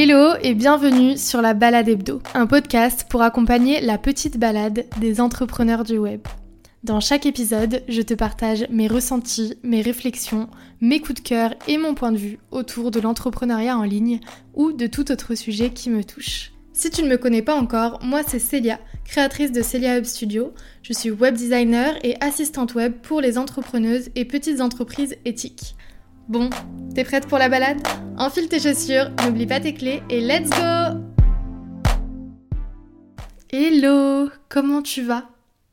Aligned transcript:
Hello 0.00 0.36
et 0.40 0.54
bienvenue 0.54 1.16
sur 1.18 1.42
la 1.42 1.54
Balade 1.54 1.88
Hebdo, 1.88 2.22
un 2.32 2.46
podcast 2.46 3.06
pour 3.10 3.20
accompagner 3.20 3.80
la 3.80 3.98
petite 3.98 4.38
balade 4.38 4.84
des 5.00 5.20
entrepreneurs 5.20 5.82
du 5.82 5.98
web. 5.98 6.20
Dans 6.84 7.00
chaque 7.00 7.26
épisode, 7.26 7.82
je 7.88 8.02
te 8.02 8.14
partage 8.14 8.64
mes 8.70 8.86
ressentis, 8.86 9.54
mes 9.64 9.82
réflexions, 9.82 10.48
mes 10.80 11.00
coups 11.00 11.20
de 11.20 11.28
cœur 11.28 11.54
et 11.66 11.78
mon 11.78 11.96
point 11.96 12.12
de 12.12 12.16
vue 12.16 12.38
autour 12.52 12.92
de 12.92 13.00
l'entrepreneuriat 13.00 13.76
en 13.76 13.82
ligne 13.82 14.20
ou 14.54 14.70
de 14.70 14.86
tout 14.86 15.10
autre 15.10 15.34
sujet 15.34 15.70
qui 15.70 15.90
me 15.90 16.04
touche. 16.04 16.52
Si 16.72 16.90
tu 16.90 17.02
ne 17.02 17.08
me 17.08 17.18
connais 17.18 17.42
pas 17.42 17.56
encore, 17.56 17.98
moi 18.00 18.20
c'est 18.24 18.38
Célia, 18.38 18.78
créatrice 19.04 19.50
de 19.50 19.62
Celia 19.62 19.98
Hub 19.98 20.04
Studio. 20.04 20.52
Je 20.82 20.92
suis 20.92 21.10
web 21.10 21.34
designer 21.34 21.98
et 22.04 22.14
assistante 22.20 22.76
web 22.76 22.92
pour 23.02 23.20
les 23.20 23.36
entrepreneuses 23.36 24.10
et 24.14 24.24
petites 24.24 24.60
entreprises 24.60 25.16
éthiques. 25.24 25.74
Bon, 26.28 26.50
t'es 26.94 27.04
prête 27.04 27.26
pour 27.26 27.38
la 27.38 27.48
balade? 27.48 27.78
Enfile 28.18 28.48
tes 28.48 28.60
chaussures, 28.60 29.10
n'oublie 29.24 29.46
pas 29.46 29.60
tes 29.60 29.72
clés 29.72 30.02
et 30.10 30.20
let's 30.20 30.50
go! 30.50 31.00
Hello, 33.50 34.28
comment 34.50 34.82
tu 34.82 35.00
vas? 35.00 35.24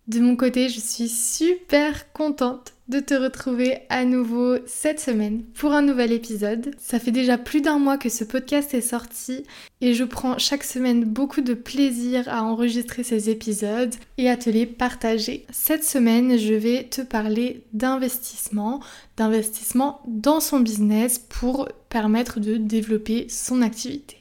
De 0.08 0.22
mon 0.22 0.38
côté, 0.38 0.70
je 0.70 0.80
suis 0.80 1.10
super 1.10 2.14
contente 2.14 2.75
de 2.88 3.00
te 3.00 3.16
retrouver 3.16 3.80
à 3.90 4.06
nouveau 4.06 4.58
cette 4.68 5.00
semaine 5.00 5.44
pour 5.56 5.74
un 5.74 5.82
nouvel 5.82 6.12
épisode. 6.12 6.72
Ça 6.78 7.00
fait 7.00 7.12
déjà 7.12 7.38
plus 7.38 7.62
d'un 7.62 7.80
mois 7.80 7.98
que 7.98 8.10
ce 8.10 8.24
podcast 8.24 8.74
est 8.74 8.82
sorti 8.82 9.44
et 9.82 9.94
je 9.94 10.04
prends 10.04 10.38
chaque 10.38 10.64
semaine 10.64 11.04
beaucoup 11.04 11.42
de 11.42 11.56
plaisir 11.56 12.28
à 12.28 12.44
enregistrer 12.44 13.04
ces 13.04 13.30
épisodes 13.30 13.96
et 14.18 14.30
à 14.30 14.38
te 14.38 14.50
les 14.50 14.68
partager. 14.68 15.46
Cette 15.52 15.84
semaine, 15.84 16.38
je 16.38 16.54
vais 16.54 16.84
te 16.84 17.02
parler 17.02 17.64
d'investissement, 17.74 18.82
d'investissement 19.18 20.02
dans 20.08 20.40
son 20.40 20.60
business 20.60 21.18
pour 21.18 21.68
permettre 21.90 22.40
de 22.40 22.58
développer 22.58 23.28
son 23.30 23.64
activité. 23.64 24.18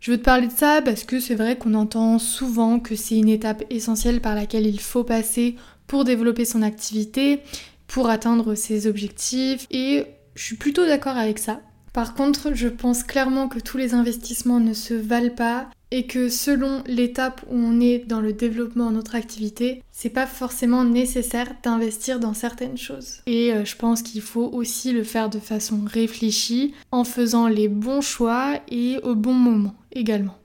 Je 0.00 0.12
veux 0.12 0.18
te 0.18 0.24
parler 0.24 0.46
de 0.46 0.52
ça 0.52 0.80
parce 0.82 1.04
que 1.04 1.20
c'est 1.20 1.34
vrai 1.34 1.56
qu'on 1.56 1.74
entend 1.74 2.18
souvent 2.18 2.80
que 2.80 2.96
c'est 2.96 3.16
une 3.16 3.28
étape 3.28 3.64
essentielle 3.70 4.20
par 4.20 4.34
laquelle 4.34 4.66
il 4.66 4.80
faut 4.80 5.04
passer 5.04 5.56
pour 5.86 6.04
développer 6.04 6.44
son 6.44 6.62
activité 6.62 7.40
pour 7.88 8.08
atteindre 8.08 8.54
ses 8.54 8.86
objectifs 8.86 9.66
et 9.70 10.04
je 10.36 10.44
suis 10.44 10.56
plutôt 10.56 10.86
d'accord 10.86 11.16
avec 11.16 11.40
ça. 11.40 11.60
Par 11.92 12.14
contre, 12.14 12.54
je 12.54 12.68
pense 12.68 13.02
clairement 13.02 13.48
que 13.48 13.58
tous 13.58 13.76
les 13.76 13.94
investissements 13.94 14.60
ne 14.60 14.74
se 14.74 14.94
valent 14.94 15.34
pas 15.34 15.68
et 15.90 16.06
que 16.06 16.28
selon 16.28 16.82
l'étape 16.86 17.42
où 17.50 17.56
on 17.56 17.80
est 17.80 18.06
dans 18.06 18.20
le 18.20 18.32
développement 18.32 18.90
de 18.90 18.96
notre 18.96 19.14
activité, 19.14 19.82
c'est 19.90 20.10
pas 20.10 20.26
forcément 20.26 20.84
nécessaire 20.84 21.54
d'investir 21.62 22.20
dans 22.20 22.34
certaines 22.34 22.76
choses. 22.76 23.22
Et 23.26 23.52
euh, 23.52 23.64
je 23.64 23.74
pense 23.74 24.02
qu'il 24.02 24.20
faut 24.20 24.50
aussi 24.52 24.92
le 24.92 25.02
faire 25.02 25.30
de 25.30 25.38
façon 25.38 25.80
réfléchie, 25.86 26.74
en 26.92 27.04
faisant 27.04 27.48
les 27.48 27.68
bons 27.68 28.02
choix 28.02 28.60
et 28.70 28.98
au 29.02 29.14
bon 29.14 29.34
moment 29.34 29.74
également. 29.92 30.36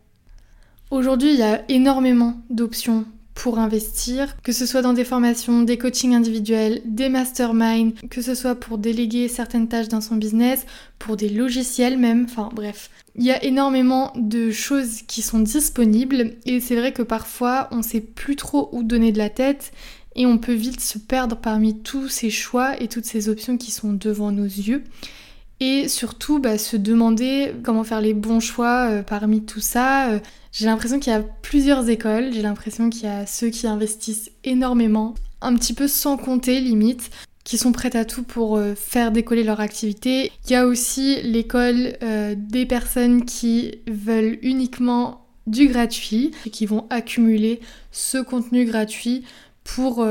Aujourd'hui, 0.92 1.34
il 1.34 1.40
y 1.40 1.44
a 1.44 1.64
énormément 1.70 2.42
d'options 2.50 3.06
pour 3.36 3.60
investir, 3.60 4.36
que 4.42 4.52
ce 4.52 4.66
soit 4.66 4.82
dans 4.82 4.94
des 4.94 5.04
formations, 5.04 5.62
des 5.62 5.78
coachings 5.78 6.14
individuels, 6.14 6.82
des 6.86 7.10
masterminds, 7.10 7.94
que 8.10 8.22
ce 8.22 8.36
soit 8.36 8.56
pour 8.56 8.78
déléguer 8.78 9.28
certaines 9.28 9.68
tâches 9.68 9.90
dans 9.90 10.02
son 10.02 10.16
business, 10.16 10.66
pour 11.00 11.18
des 11.18 11.30
logiciels 11.30 11.98
même, 11.98 12.26
enfin 12.30 12.50
bref. 12.54 12.90
Il 13.16 13.24
y 13.24 13.32
a 13.32 13.44
énormément 13.44 14.12
de 14.16 14.52
choses 14.52 15.02
qui 15.08 15.22
sont 15.22 15.40
disponibles 15.40 16.36
et 16.46 16.60
c'est 16.60 16.76
vrai 16.76 16.94
que 16.94 17.04
parfois 17.04 17.68
on 17.72 17.82
sait 17.82 18.02
plus 18.02 18.36
trop 18.36 18.70
où 18.72 18.84
donner 18.84 19.12
de 19.12 19.18
la 19.18 19.30
tête 19.30 19.72
et 20.16 20.26
on 20.26 20.38
peut 20.38 20.54
vite 20.54 20.80
se 20.80 20.98
perdre 20.98 21.36
parmi 21.36 21.80
tous 21.80 22.08
ces 22.08 22.30
choix 22.30 22.80
et 22.82 22.88
toutes 22.88 23.06
ces 23.06 23.30
options 23.30 23.58
qui 23.58 23.72
sont 23.72 23.94
devant 23.94 24.32
nos 24.32 24.46
yeux. 24.46 24.84
Et 25.60 25.88
surtout, 25.88 26.40
bah, 26.40 26.58
se 26.58 26.76
demander 26.76 27.54
comment 27.64 27.84
faire 27.84 28.02
les 28.02 28.14
bons 28.14 28.40
choix 28.40 28.90
euh, 28.90 29.04
parmi 29.04 29.44
tout 29.44 29.62
ça. 29.62 30.10
Euh, 30.10 30.20
j'ai 30.52 30.66
l'impression 30.66 31.00
qu'il 31.00 31.14
y 31.14 31.16
a 31.16 31.22
plusieurs 31.22 31.90
écoles, 31.90 32.32
j'ai 32.34 32.42
l'impression 32.42 32.90
qu'il 32.90 33.04
y 33.04 33.08
a 33.08 33.26
ceux 33.26 33.50
qui 33.50 33.68
investissent 33.68 34.32
énormément, 34.44 35.16
un 35.42 35.56
petit 35.56 35.74
peu 35.74 35.88
sans 35.88 36.18
compter 36.18 36.60
limite, 36.60 37.10
qui 37.44 37.58
sont 37.58 37.72
prêts 37.72 37.96
à 37.96 38.06
tout 38.06 38.24
pour 38.24 38.58
euh, 38.58 38.74
faire 38.76 39.12
décoller 39.12 39.44
leur 39.44 39.60
activité. 39.60 40.32
Il 40.46 40.52
y 40.52 40.56
a 40.56 40.66
aussi 40.66 41.22
l'école 41.22 41.98
des 42.38 42.66
personnes 42.66 43.26
qui 43.26 43.76
veulent 43.88 44.38
uniquement 44.42 45.26
du 45.48 45.68
gratuit 45.68 46.32
et 46.46 46.50
qui 46.50 46.66
vont 46.66 46.88
accumuler 46.90 47.60
ce 47.92 48.18
contenu 48.18 48.66
gratuit 48.66 49.24
pour 49.64 50.06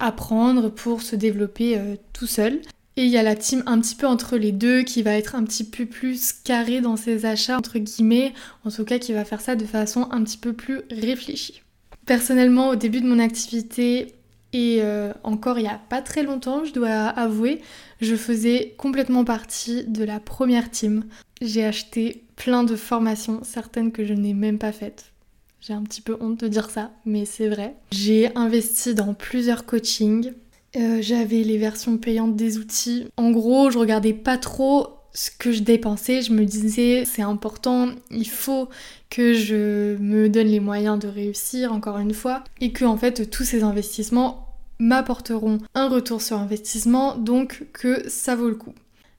apprendre, 0.00 0.68
pour 0.70 1.02
se 1.02 1.16
développer 1.16 1.78
tout 2.12 2.26
seul. 2.26 2.60
Et 2.98 3.04
il 3.04 3.10
y 3.10 3.16
a 3.16 3.22
la 3.22 3.36
team 3.36 3.62
un 3.66 3.80
petit 3.80 3.94
peu 3.94 4.08
entre 4.08 4.36
les 4.36 4.50
deux 4.50 4.82
qui 4.82 5.04
va 5.04 5.12
être 5.12 5.36
un 5.36 5.44
petit 5.44 5.62
peu 5.62 5.86
plus 5.86 6.32
carré 6.32 6.80
dans 6.80 6.96
ses 6.96 7.26
achats, 7.26 7.56
entre 7.56 7.78
guillemets, 7.78 8.34
en 8.64 8.72
tout 8.72 8.84
cas 8.84 8.98
qui 8.98 9.12
va 9.12 9.24
faire 9.24 9.40
ça 9.40 9.54
de 9.54 9.64
façon 9.64 10.08
un 10.10 10.24
petit 10.24 10.36
peu 10.36 10.52
plus 10.52 10.80
réfléchie. 10.90 11.62
Personnellement, 12.06 12.70
au 12.70 12.74
début 12.74 13.00
de 13.00 13.06
mon 13.06 13.20
activité, 13.20 14.14
et 14.52 14.78
euh, 14.80 15.12
encore 15.22 15.60
il 15.60 15.62
n'y 15.62 15.68
a 15.68 15.80
pas 15.88 16.02
très 16.02 16.24
longtemps, 16.24 16.64
je 16.64 16.72
dois 16.72 16.88
avouer, 16.88 17.60
je 18.00 18.16
faisais 18.16 18.74
complètement 18.78 19.24
partie 19.24 19.84
de 19.84 20.02
la 20.02 20.18
première 20.18 20.68
team. 20.68 21.04
J'ai 21.40 21.64
acheté 21.64 22.24
plein 22.34 22.64
de 22.64 22.74
formations, 22.74 23.42
certaines 23.44 23.92
que 23.92 24.04
je 24.04 24.12
n'ai 24.12 24.34
même 24.34 24.58
pas 24.58 24.72
faites. 24.72 25.12
J'ai 25.60 25.72
un 25.72 25.84
petit 25.84 26.00
peu 26.00 26.16
honte 26.18 26.40
de 26.40 26.48
dire 26.48 26.68
ça, 26.68 26.90
mais 27.04 27.26
c'est 27.26 27.48
vrai. 27.48 27.76
J'ai 27.92 28.36
investi 28.36 28.92
dans 28.92 29.14
plusieurs 29.14 29.66
coachings, 29.66 30.32
euh, 30.76 30.98
j'avais 31.00 31.42
les 31.42 31.58
versions 31.58 31.96
payantes 31.96 32.36
des 32.36 32.58
outils. 32.58 33.06
En 33.16 33.30
gros, 33.30 33.70
je 33.70 33.78
regardais 33.78 34.12
pas 34.12 34.36
trop 34.36 34.98
ce 35.14 35.30
que 35.30 35.50
je 35.50 35.62
dépensais. 35.62 36.22
Je 36.22 36.32
me 36.32 36.44
disais, 36.44 37.04
c'est 37.04 37.22
important, 37.22 37.88
il 38.10 38.28
faut 38.28 38.68
que 39.10 39.32
je 39.32 39.96
me 39.96 40.28
donne 40.28 40.48
les 40.48 40.60
moyens 40.60 40.98
de 40.98 41.08
réussir, 41.08 41.72
encore 41.72 41.98
une 41.98 42.14
fois, 42.14 42.44
et 42.60 42.72
que 42.72 42.84
en 42.84 42.96
fait, 42.96 43.30
tous 43.30 43.44
ces 43.44 43.62
investissements 43.62 44.46
m'apporteront 44.78 45.58
un 45.74 45.88
retour 45.88 46.22
sur 46.22 46.38
investissement, 46.38 47.16
donc 47.16 47.64
que 47.72 48.08
ça 48.08 48.36
vaut 48.36 48.48
le 48.48 48.54
coup. 48.54 48.74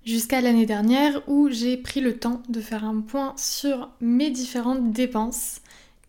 Jusqu'à 0.06 0.42
l'année 0.42 0.66
dernière 0.66 1.22
où 1.28 1.50
j'ai 1.50 1.76
pris 1.76 2.00
le 2.00 2.18
temps 2.18 2.42
de 2.48 2.62
faire 2.62 2.86
un 2.86 3.02
point 3.02 3.34
sur 3.36 3.90
mes 4.00 4.30
différentes 4.30 4.94
dépenses. 4.94 5.58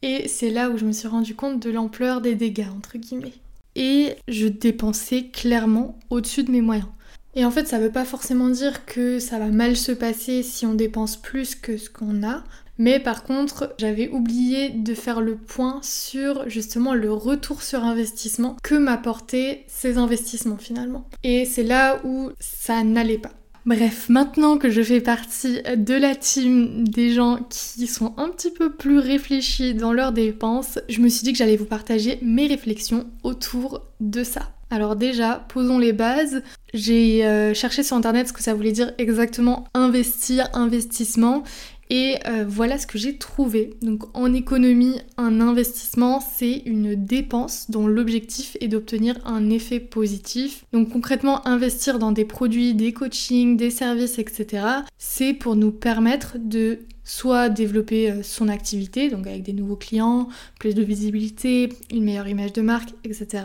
Et 0.02 0.28
c'est 0.28 0.50
là 0.50 0.70
où 0.70 0.78
je 0.78 0.84
me 0.84 0.92
suis 0.92 1.08
rendu 1.08 1.34
compte 1.34 1.60
de 1.60 1.70
l'ampleur 1.70 2.20
des 2.20 2.34
dégâts, 2.34 2.68
entre 2.74 2.96
guillemets 2.96 3.34
et 3.76 4.16
je 4.28 4.46
dépensais 4.46 5.26
clairement 5.32 5.98
au-dessus 6.10 6.44
de 6.44 6.50
mes 6.50 6.60
moyens. 6.60 6.88
Et 7.34 7.44
en 7.44 7.50
fait, 7.50 7.66
ça 7.68 7.78
veut 7.78 7.92
pas 7.92 8.04
forcément 8.04 8.48
dire 8.48 8.84
que 8.86 9.20
ça 9.20 9.38
va 9.38 9.46
mal 9.46 9.76
se 9.76 9.92
passer 9.92 10.42
si 10.42 10.66
on 10.66 10.74
dépense 10.74 11.16
plus 11.16 11.54
que 11.54 11.76
ce 11.76 11.88
qu'on 11.88 12.26
a, 12.26 12.42
mais 12.80 12.98
par 12.98 13.24
contre, 13.24 13.74
j'avais 13.78 14.08
oublié 14.08 14.70
de 14.70 14.94
faire 14.94 15.20
le 15.20 15.36
point 15.36 15.80
sur 15.82 16.48
justement 16.48 16.94
le 16.94 17.12
retour 17.12 17.62
sur 17.62 17.84
investissement 17.84 18.56
que 18.62 18.74
m'apportaient 18.74 19.64
ces 19.68 19.98
investissements 19.98 20.56
finalement. 20.56 21.06
Et 21.22 21.44
c'est 21.44 21.62
là 21.62 22.00
où 22.04 22.30
ça 22.40 22.82
n'allait 22.82 23.18
pas. 23.18 23.32
Bref, 23.66 24.08
maintenant 24.08 24.56
que 24.56 24.70
je 24.70 24.80
fais 24.82 25.00
partie 25.02 25.60
de 25.76 25.94
la 25.94 26.14
team 26.14 26.88
des 26.88 27.12
gens 27.12 27.38
qui 27.50 27.86
sont 27.86 28.14
un 28.16 28.30
petit 28.30 28.50
peu 28.50 28.72
plus 28.72 28.98
réfléchis 28.98 29.74
dans 29.74 29.92
leurs 29.92 30.12
dépenses, 30.12 30.78
je 30.88 31.00
me 31.00 31.08
suis 31.08 31.24
dit 31.24 31.32
que 31.32 31.38
j'allais 31.38 31.56
vous 31.56 31.66
partager 31.66 32.18
mes 32.22 32.46
réflexions 32.46 33.06
autour 33.22 33.82
de 34.00 34.24
ça. 34.24 34.50
Alors 34.70 34.96
déjà, 34.96 35.44
posons 35.48 35.78
les 35.78 35.92
bases. 35.92 36.42
J'ai 36.72 37.26
euh, 37.26 37.52
cherché 37.54 37.82
sur 37.82 37.96
internet 37.96 38.28
ce 38.28 38.32
que 38.32 38.42
ça 38.42 38.54
voulait 38.54 38.72
dire 38.72 38.92
exactement 38.98 39.64
investir, 39.74 40.48
investissement. 40.54 41.42
Et 41.90 42.18
euh, 42.28 42.44
voilà 42.48 42.78
ce 42.78 42.86
que 42.86 42.98
j'ai 42.98 43.16
trouvé. 43.18 43.74
Donc 43.82 44.16
en 44.16 44.32
économie, 44.32 45.00
un 45.16 45.40
investissement, 45.40 46.20
c'est 46.20 46.62
une 46.64 46.94
dépense 46.94 47.68
dont 47.68 47.88
l'objectif 47.88 48.56
est 48.60 48.68
d'obtenir 48.68 49.16
un 49.24 49.50
effet 49.50 49.80
positif. 49.80 50.64
Donc 50.72 50.90
concrètement, 50.90 51.46
investir 51.48 51.98
dans 51.98 52.12
des 52.12 52.24
produits, 52.24 52.74
des 52.74 52.92
coachings, 52.92 53.56
des 53.56 53.70
services, 53.70 54.20
etc., 54.20 54.64
c'est 54.98 55.34
pour 55.34 55.56
nous 55.56 55.72
permettre 55.72 56.36
de 56.38 56.78
soit 57.02 57.48
développer 57.48 58.10
euh, 58.10 58.22
son 58.22 58.48
activité, 58.48 59.10
donc 59.10 59.26
avec 59.26 59.42
des 59.42 59.52
nouveaux 59.52 59.74
clients, 59.74 60.28
plus 60.60 60.74
de 60.74 60.82
visibilité, 60.82 61.70
une 61.90 62.04
meilleure 62.04 62.28
image 62.28 62.52
de 62.52 62.62
marque, 62.62 62.90
etc. 63.02 63.42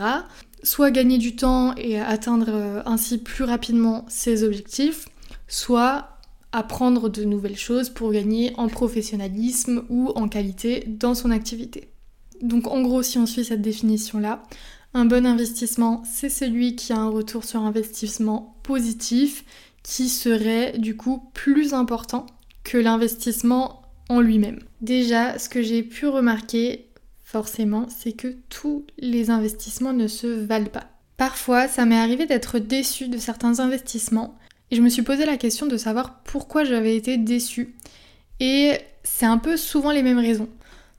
Soit 0.62 0.92
gagner 0.92 1.18
du 1.18 1.34
temps 1.34 1.74
et 1.76 1.98
atteindre 1.98 2.50
euh, 2.50 2.82
ainsi 2.86 3.18
plus 3.18 3.42
rapidement 3.42 4.04
ses 4.08 4.44
objectifs, 4.44 5.06
soit 5.48 6.15
apprendre 6.52 7.08
de 7.08 7.24
nouvelles 7.24 7.56
choses 7.56 7.90
pour 7.90 8.12
gagner 8.12 8.52
en 8.56 8.68
professionnalisme 8.68 9.84
ou 9.88 10.08
en 10.14 10.28
qualité 10.28 10.84
dans 10.86 11.14
son 11.14 11.30
activité. 11.30 11.90
Donc 12.42 12.66
en 12.66 12.82
gros, 12.82 13.02
si 13.02 13.18
on 13.18 13.26
suit 13.26 13.44
cette 13.44 13.62
définition-là, 13.62 14.42
un 14.94 15.04
bon 15.04 15.26
investissement, 15.26 16.02
c'est 16.10 16.30
celui 16.30 16.76
qui 16.76 16.92
a 16.92 16.98
un 16.98 17.10
retour 17.10 17.44
sur 17.44 17.60
investissement 17.60 18.56
positif 18.62 19.44
qui 19.82 20.08
serait 20.08 20.78
du 20.78 20.96
coup 20.96 21.22
plus 21.34 21.74
important 21.74 22.26
que 22.64 22.78
l'investissement 22.78 23.82
en 24.08 24.20
lui-même. 24.20 24.60
Déjà, 24.80 25.38
ce 25.38 25.48
que 25.48 25.62
j'ai 25.62 25.82
pu 25.82 26.06
remarquer 26.06 26.88
forcément, 27.22 27.86
c'est 27.88 28.12
que 28.12 28.36
tous 28.48 28.86
les 28.98 29.30
investissements 29.30 29.92
ne 29.92 30.08
se 30.08 30.26
valent 30.26 30.70
pas. 30.70 30.86
Parfois, 31.16 31.66
ça 31.68 31.84
m'est 31.84 31.98
arrivé 31.98 32.26
d'être 32.26 32.58
déçu 32.58 33.08
de 33.08 33.18
certains 33.18 33.60
investissements 33.60 34.38
et 34.70 34.76
je 34.76 34.82
me 34.82 34.88
suis 34.88 35.02
posé 35.02 35.26
la 35.26 35.36
question 35.36 35.66
de 35.66 35.76
savoir 35.76 36.20
pourquoi 36.24 36.64
j'avais 36.64 36.96
été 36.96 37.16
déçue. 37.16 37.74
Et 38.40 38.72
c'est 39.04 39.26
un 39.26 39.38
peu 39.38 39.56
souvent 39.56 39.92
les 39.92 40.02
mêmes 40.02 40.18
raisons. 40.18 40.48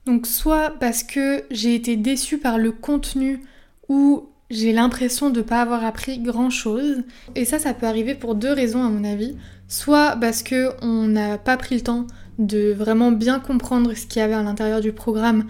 Donc 0.06 0.26
soit 0.26 0.74
parce 0.80 1.02
que 1.02 1.44
j'ai 1.50 1.74
été 1.74 1.96
déçue 1.96 2.38
par 2.38 2.58
le 2.58 2.72
contenu 2.72 3.42
ou 3.88 4.28
j'ai 4.50 4.72
l'impression 4.72 5.28
de 5.28 5.42
pas 5.42 5.60
avoir 5.60 5.84
appris 5.84 6.18
grand 6.18 6.48
chose. 6.48 7.02
Et 7.34 7.44
ça, 7.44 7.58
ça 7.58 7.74
peut 7.74 7.86
arriver 7.86 8.14
pour 8.14 8.34
deux 8.34 8.52
raisons 8.52 8.82
à 8.82 8.88
mon 8.88 9.04
avis. 9.04 9.36
Soit 9.68 10.16
parce 10.18 10.42
qu'on 10.42 11.08
n'a 11.08 11.36
pas 11.36 11.58
pris 11.58 11.74
le 11.74 11.82
temps 11.82 12.06
de 12.38 12.72
vraiment 12.72 13.12
bien 13.12 13.40
comprendre 13.40 13.94
ce 13.94 14.06
qu'il 14.06 14.20
y 14.20 14.22
avait 14.22 14.34
à 14.34 14.42
l'intérieur 14.42 14.80
du 14.80 14.92
programme 14.92 15.44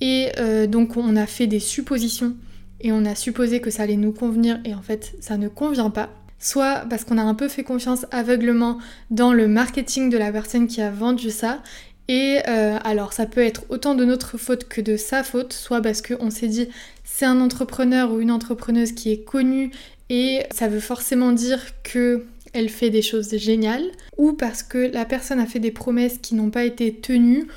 et 0.00 0.28
euh, 0.38 0.66
donc 0.66 0.96
on 0.96 1.16
a 1.16 1.26
fait 1.26 1.46
des 1.46 1.58
suppositions 1.60 2.34
et 2.80 2.92
on 2.92 3.04
a 3.06 3.14
supposé 3.14 3.60
que 3.60 3.70
ça 3.70 3.84
allait 3.84 3.96
nous 3.96 4.12
convenir 4.12 4.60
et 4.64 4.74
en 4.74 4.82
fait 4.82 5.16
ça 5.20 5.36
ne 5.38 5.48
convient 5.48 5.90
pas. 5.90 6.10
Soit 6.38 6.84
parce 6.90 7.04
qu'on 7.04 7.18
a 7.18 7.22
un 7.22 7.34
peu 7.34 7.48
fait 7.48 7.64
confiance 7.64 8.06
aveuglement 8.10 8.78
dans 9.10 9.32
le 9.32 9.48
marketing 9.48 10.10
de 10.10 10.18
la 10.18 10.30
personne 10.30 10.66
qui 10.66 10.82
a 10.82 10.90
vendu 10.90 11.30
ça 11.30 11.62
et 12.06 12.40
euh, 12.48 12.78
alors 12.84 13.14
ça 13.14 13.24
peut 13.24 13.40
être 13.40 13.64
autant 13.70 13.94
de 13.94 14.04
notre 14.04 14.36
faute 14.36 14.68
que 14.68 14.82
de 14.82 14.98
sa 14.98 15.22
faute, 15.22 15.54
soit 15.54 15.80
parce 15.80 16.02
qu'on 16.02 16.30
s'est 16.30 16.48
dit 16.48 16.68
c'est 17.02 17.24
un 17.24 17.40
entrepreneur 17.40 18.12
ou 18.12 18.20
une 18.20 18.30
entrepreneuse 18.30 18.92
qui 18.92 19.10
est 19.10 19.24
connue 19.24 19.70
et 20.10 20.42
ça 20.50 20.68
veut 20.68 20.80
forcément 20.80 21.32
dire 21.32 21.60
que 21.82 22.26
elle 22.54 22.68
fait 22.68 22.90
des 22.90 23.02
choses 23.02 23.36
géniales, 23.36 23.90
ou 24.16 24.32
parce 24.32 24.62
que 24.62 24.78
la 24.78 25.04
personne 25.04 25.40
a 25.40 25.46
fait 25.46 25.58
des 25.58 25.72
promesses 25.72 26.18
qui 26.18 26.36
n'ont 26.36 26.50
pas 26.50 26.64
été 26.64 26.94
tenues, 26.94 27.48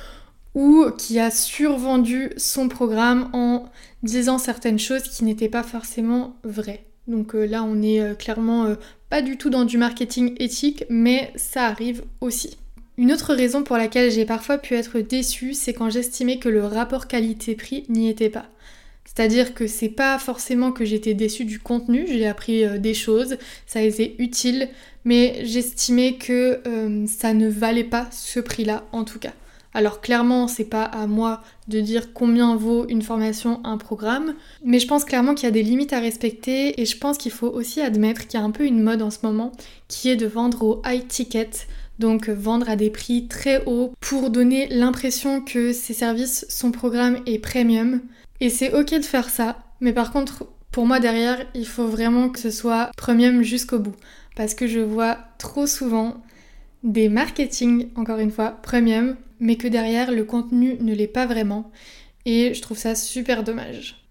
ou 0.54 0.86
qui 0.98 1.20
a 1.20 1.30
survendu 1.30 2.32
son 2.36 2.68
programme 2.68 3.30
en 3.32 3.70
disant 4.02 4.38
certaines 4.38 4.78
choses 4.78 5.04
qui 5.04 5.24
n'étaient 5.24 5.48
pas 5.48 5.62
forcément 5.62 6.36
vraies. 6.42 6.87
Donc 7.08 7.34
euh, 7.34 7.46
là, 7.46 7.64
on 7.64 7.82
est 7.82 8.00
euh, 8.00 8.14
clairement 8.14 8.66
euh, 8.66 8.74
pas 9.10 9.22
du 9.22 9.36
tout 9.38 9.50
dans 9.50 9.64
du 9.64 9.78
marketing 9.78 10.34
éthique, 10.38 10.84
mais 10.90 11.32
ça 11.34 11.64
arrive 11.64 12.04
aussi. 12.20 12.58
Une 12.98 13.12
autre 13.12 13.34
raison 13.34 13.62
pour 13.62 13.76
laquelle 13.76 14.10
j'ai 14.10 14.26
parfois 14.26 14.58
pu 14.58 14.74
être 14.74 15.00
déçue, 15.00 15.54
c'est 15.54 15.72
quand 15.72 15.88
j'estimais 15.88 16.38
que 16.38 16.48
le 16.48 16.64
rapport 16.64 17.06
qualité-prix 17.08 17.84
n'y 17.88 18.08
était 18.08 18.28
pas. 18.28 18.46
C'est-à-dire 19.04 19.54
que 19.54 19.66
c'est 19.66 19.88
pas 19.88 20.18
forcément 20.18 20.70
que 20.70 20.84
j'étais 20.84 21.14
déçue 21.14 21.44
du 21.44 21.58
contenu, 21.58 22.06
j'ai 22.06 22.26
appris 22.26 22.78
des 22.78 22.94
choses, 22.94 23.38
ça 23.66 23.78
a 23.78 23.82
été 23.82 24.14
utile, 24.18 24.68
mais 25.04 25.40
j'estimais 25.44 26.16
que 26.16 26.60
ça 27.06 27.34
ne 27.34 27.48
valait 27.48 27.84
pas 27.84 28.08
ce 28.10 28.38
prix-là 28.38 28.84
en 28.92 29.04
tout 29.04 29.18
cas. 29.18 29.32
Alors 29.78 30.00
clairement, 30.00 30.48
c'est 30.48 30.64
pas 30.64 30.82
à 30.82 31.06
moi 31.06 31.40
de 31.68 31.80
dire 31.80 32.12
combien 32.12 32.56
vaut 32.56 32.88
une 32.88 33.00
formation, 33.00 33.60
un 33.62 33.78
programme, 33.78 34.34
mais 34.64 34.80
je 34.80 34.88
pense 34.88 35.04
clairement 35.04 35.36
qu'il 35.36 35.44
y 35.44 35.48
a 35.48 35.52
des 35.52 35.62
limites 35.62 35.92
à 35.92 36.00
respecter 36.00 36.80
et 36.80 36.84
je 36.84 36.98
pense 36.98 37.16
qu'il 37.16 37.30
faut 37.30 37.46
aussi 37.46 37.80
admettre 37.80 38.26
qu'il 38.26 38.40
y 38.40 38.42
a 38.42 38.44
un 38.44 38.50
peu 38.50 38.64
une 38.64 38.82
mode 38.82 39.02
en 39.02 39.12
ce 39.12 39.18
moment 39.22 39.52
qui 39.86 40.08
est 40.08 40.16
de 40.16 40.26
vendre 40.26 40.64
au 40.64 40.82
high 40.84 41.06
ticket, 41.06 41.50
donc 42.00 42.28
vendre 42.28 42.68
à 42.68 42.74
des 42.74 42.90
prix 42.90 43.28
très 43.28 43.64
hauts 43.66 43.92
pour 44.00 44.30
donner 44.30 44.66
l'impression 44.66 45.40
que 45.42 45.72
ces 45.72 45.94
services, 45.94 46.44
son 46.48 46.72
programme 46.72 47.18
est 47.26 47.38
premium. 47.38 48.00
Et 48.40 48.50
c'est 48.50 48.74
ok 48.74 48.94
de 48.94 49.04
faire 49.04 49.30
ça, 49.30 49.58
mais 49.80 49.92
par 49.92 50.10
contre, 50.10 50.44
pour 50.72 50.86
moi 50.86 50.98
derrière, 50.98 51.38
il 51.54 51.68
faut 51.68 51.86
vraiment 51.86 52.30
que 52.30 52.40
ce 52.40 52.50
soit 52.50 52.90
premium 52.96 53.42
jusqu'au 53.42 53.78
bout. 53.78 53.94
Parce 54.34 54.54
que 54.54 54.66
je 54.66 54.80
vois 54.80 55.18
trop 55.38 55.68
souvent 55.68 56.20
des 56.82 57.08
marketing, 57.08 57.88
encore 57.96 58.18
une 58.18 58.30
fois, 58.30 58.50
premium, 58.62 59.16
mais 59.40 59.56
que 59.56 59.68
derrière, 59.68 60.10
le 60.10 60.24
contenu 60.24 60.76
ne 60.80 60.94
l'est 60.94 61.06
pas 61.06 61.26
vraiment. 61.26 61.70
Et 62.24 62.54
je 62.54 62.62
trouve 62.62 62.78
ça 62.78 62.94
super 62.94 63.44
dommage. 63.44 64.04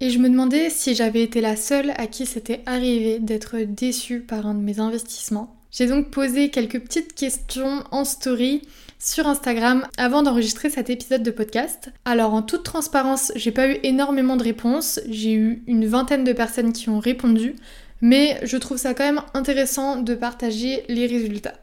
Et 0.00 0.10
je 0.10 0.18
me 0.18 0.28
demandais 0.28 0.70
si 0.70 0.94
j'avais 0.94 1.22
été 1.22 1.40
la 1.40 1.56
seule 1.56 1.92
à 1.96 2.06
qui 2.06 2.26
c'était 2.26 2.60
arrivé 2.66 3.18
d'être 3.20 3.58
déçue 3.58 4.20
par 4.20 4.46
un 4.46 4.54
de 4.54 4.60
mes 4.60 4.80
investissements. 4.80 5.56
J'ai 5.70 5.86
donc 5.86 6.10
posé 6.10 6.50
quelques 6.50 6.80
petites 6.80 7.14
questions 7.14 7.82
en 7.90 8.04
story 8.04 8.62
sur 8.98 9.26
Instagram 9.26 9.86
avant 9.96 10.22
d'enregistrer 10.22 10.70
cet 10.70 10.88
épisode 10.88 11.22
de 11.22 11.30
podcast. 11.30 11.90
Alors 12.04 12.34
en 12.34 12.42
toute 12.42 12.64
transparence, 12.64 13.32
j'ai 13.34 13.50
pas 13.50 13.68
eu 13.68 13.78
énormément 13.82 14.36
de 14.36 14.44
réponses, 14.44 15.00
j'ai 15.08 15.32
eu 15.32 15.62
une 15.66 15.86
vingtaine 15.86 16.24
de 16.24 16.32
personnes 16.32 16.72
qui 16.72 16.88
ont 16.90 17.00
répondu, 17.00 17.56
mais 18.00 18.38
je 18.44 18.56
trouve 18.56 18.78
ça 18.78 18.94
quand 18.94 19.04
même 19.04 19.22
intéressant 19.34 19.96
de 19.96 20.14
partager 20.14 20.84
les 20.88 21.06
résultats. 21.06 21.54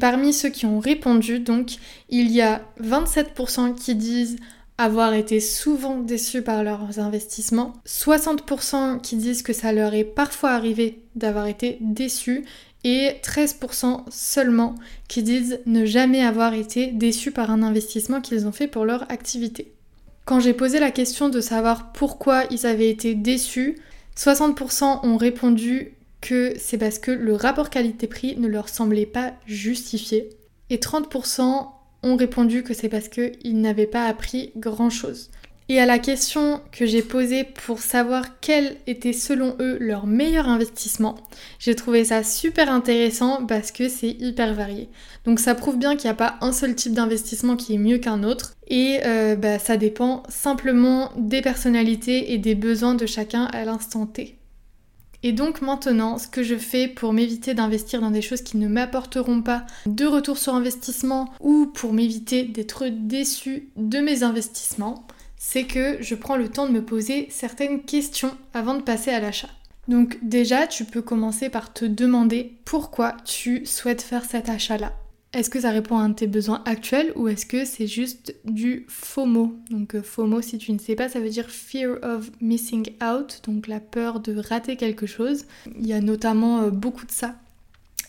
Parmi 0.00 0.32
ceux 0.32 0.50
qui 0.50 0.66
ont 0.66 0.80
répondu, 0.80 1.38
donc, 1.38 1.76
il 2.08 2.30
y 2.30 2.40
a 2.40 2.62
27% 2.82 3.74
qui 3.74 3.94
disent 3.94 4.36
avoir 4.76 5.14
été 5.14 5.38
souvent 5.38 5.98
déçus 5.98 6.42
par 6.42 6.64
leurs 6.64 6.98
investissements, 6.98 7.74
60% 7.86 9.00
qui 9.00 9.16
disent 9.16 9.42
que 9.42 9.52
ça 9.52 9.72
leur 9.72 9.94
est 9.94 10.04
parfois 10.04 10.50
arrivé 10.50 11.00
d'avoir 11.14 11.46
été 11.46 11.78
déçus 11.80 12.44
et 12.82 13.12
13% 13.22 14.02
seulement 14.10 14.74
qui 15.08 15.22
disent 15.22 15.60
ne 15.66 15.84
jamais 15.86 16.22
avoir 16.22 16.54
été 16.54 16.88
déçus 16.88 17.30
par 17.30 17.50
un 17.50 17.62
investissement 17.62 18.20
qu'ils 18.20 18.46
ont 18.46 18.52
fait 18.52 18.66
pour 18.66 18.84
leur 18.84 19.10
activité. 19.10 19.72
Quand 20.24 20.40
j'ai 20.40 20.54
posé 20.54 20.80
la 20.80 20.90
question 20.90 21.28
de 21.28 21.40
savoir 21.40 21.92
pourquoi 21.92 22.44
ils 22.50 22.66
avaient 22.66 22.90
été 22.90 23.14
déçus, 23.14 23.78
60% 24.16 25.06
ont 25.06 25.16
répondu 25.16 25.94
que 26.24 26.54
c'est 26.58 26.78
parce 26.78 26.98
que 26.98 27.10
le 27.10 27.34
rapport 27.34 27.68
qualité-prix 27.68 28.36
ne 28.38 28.48
leur 28.48 28.70
semblait 28.70 29.04
pas 29.04 29.34
justifié 29.46 30.30
et 30.70 30.78
30% 30.78 31.68
ont 32.02 32.16
répondu 32.16 32.62
que 32.62 32.72
c'est 32.72 32.88
parce 32.88 33.08
qu'ils 33.08 33.60
n'avaient 33.60 33.86
pas 33.86 34.06
appris 34.06 34.50
grand-chose. 34.56 35.30
Et 35.68 35.80
à 35.80 35.86
la 35.86 35.98
question 35.98 36.60
que 36.72 36.86
j'ai 36.86 37.02
posée 37.02 37.44
pour 37.44 37.78
savoir 37.78 38.40
quel 38.40 38.76
était 38.86 39.12
selon 39.12 39.56
eux 39.60 39.76
leur 39.80 40.06
meilleur 40.06 40.48
investissement, 40.48 41.16
j'ai 41.58 41.74
trouvé 41.74 42.04
ça 42.04 42.22
super 42.22 42.70
intéressant 42.70 43.44
parce 43.46 43.70
que 43.70 43.88
c'est 43.88 44.10
hyper 44.10 44.54
varié. 44.54 44.88
Donc 45.26 45.40
ça 45.40 45.54
prouve 45.54 45.78
bien 45.78 45.96
qu'il 45.96 46.08
n'y 46.08 46.12
a 46.12 46.16
pas 46.16 46.36
un 46.40 46.52
seul 46.52 46.74
type 46.74 46.92
d'investissement 46.92 47.56
qui 47.56 47.74
est 47.74 47.78
mieux 47.78 47.98
qu'un 47.98 48.24
autre 48.24 48.54
et 48.68 49.00
euh, 49.04 49.36
bah, 49.36 49.58
ça 49.58 49.76
dépend 49.76 50.22
simplement 50.30 51.10
des 51.16 51.42
personnalités 51.42 52.32
et 52.32 52.38
des 52.38 52.54
besoins 52.54 52.94
de 52.94 53.06
chacun 53.06 53.44
à 53.44 53.64
l'instant 53.64 54.06
T. 54.06 54.38
Et 55.26 55.32
donc 55.32 55.62
maintenant, 55.62 56.18
ce 56.18 56.28
que 56.28 56.42
je 56.42 56.54
fais 56.54 56.86
pour 56.86 57.14
m'éviter 57.14 57.54
d'investir 57.54 58.02
dans 58.02 58.10
des 58.10 58.20
choses 58.20 58.42
qui 58.42 58.58
ne 58.58 58.68
m'apporteront 58.68 59.40
pas 59.40 59.64
de 59.86 60.04
retour 60.04 60.36
sur 60.36 60.54
investissement 60.54 61.32
ou 61.40 61.64
pour 61.64 61.94
m'éviter 61.94 62.44
d'être 62.44 62.88
déçu 62.88 63.70
de 63.76 64.00
mes 64.00 64.22
investissements, 64.22 65.06
c'est 65.38 65.64
que 65.64 65.96
je 66.02 66.14
prends 66.14 66.36
le 66.36 66.50
temps 66.50 66.66
de 66.66 66.72
me 66.72 66.84
poser 66.84 67.26
certaines 67.30 67.84
questions 67.84 68.36
avant 68.52 68.74
de 68.74 68.82
passer 68.82 69.12
à 69.12 69.20
l'achat. 69.20 69.48
Donc 69.88 70.18
déjà, 70.20 70.66
tu 70.66 70.84
peux 70.84 71.00
commencer 71.02 71.48
par 71.48 71.72
te 71.72 71.86
demander 71.86 72.58
pourquoi 72.66 73.16
tu 73.24 73.64
souhaites 73.64 74.02
faire 74.02 74.26
cet 74.26 74.50
achat-là. 74.50 74.92
Est-ce 75.34 75.50
que 75.50 75.60
ça 75.60 75.70
répond 75.70 75.98
à 75.98 76.08
tes 76.10 76.28
besoins 76.28 76.62
actuels 76.64 77.12
ou 77.16 77.26
est-ce 77.26 77.44
que 77.44 77.64
c'est 77.64 77.88
juste 77.88 78.36
du 78.44 78.86
FOMO? 78.88 79.56
Donc 79.68 79.96
euh, 79.96 80.02
FOMO, 80.02 80.40
si 80.40 80.58
tu 80.58 80.70
ne 80.70 80.78
sais 80.78 80.94
pas, 80.94 81.08
ça 81.08 81.18
veut 81.18 81.28
dire 81.28 81.50
Fear 81.50 81.98
of 82.04 82.30
Missing 82.40 82.90
Out, 83.02 83.42
donc 83.44 83.66
la 83.66 83.80
peur 83.80 84.20
de 84.20 84.36
rater 84.36 84.76
quelque 84.76 85.06
chose. 85.06 85.46
Il 85.76 85.88
y 85.88 85.92
a 85.92 86.00
notamment 86.00 86.60
euh, 86.60 86.70
beaucoup 86.70 87.04
de 87.04 87.10
ça 87.10 87.34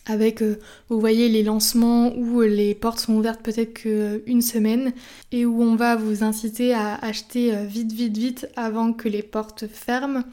avec, 0.05 0.43
euh, 0.43 0.59
vous 0.89 0.99
voyez, 0.99 1.27
les 1.27 1.41
lancements 1.41 2.15
où 2.15 2.41
les 2.41 2.75
portes 2.75 2.99
sont 2.99 3.15
ouvertes 3.15 3.41
peut-être 3.41 3.73
qu'une 3.73 4.43
semaine 4.43 4.93
et 5.31 5.47
où 5.47 5.63
on 5.63 5.75
va 5.75 5.95
vous 5.95 6.23
inciter 6.23 6.75
à 6.75 6.93
acheter 6.93 7.65
vite, 7.65 7.91
vite, 7.91 8.15
vite 8.15 8.47
avant 8.55 8.93
que 8.93 9.09
les 9.09 9.23
portes 9.23 9.65
ferment 9.65 10.23